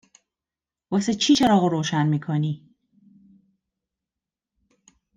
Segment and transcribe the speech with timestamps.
[0.91, 2.75] واسه چی چراغ رو روشن می کنی؟